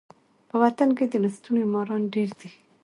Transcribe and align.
په 0.49 0.55
وطن 0.63 0.89
کي 0.97 1.05
د 1.07 1.13
لستوڼي 1.23 1.63
ماران 1.73 2.01
ډیر 2.13 2.29
دي. 2.39 2.49